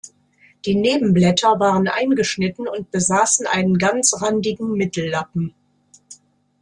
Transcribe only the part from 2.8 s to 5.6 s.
besaßen einen ganzrandigen Mittellappen.